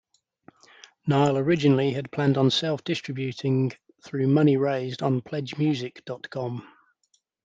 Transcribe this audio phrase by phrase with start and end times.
[1.05, 3.73] Nile originally had planned on self-distributing
[4.03, 6.67] through money raised on PledgeMusic dot com.